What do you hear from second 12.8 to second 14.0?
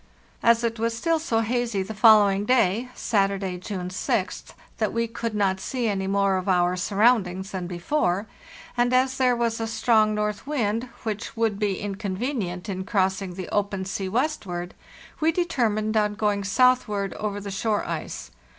crossing the open e southward over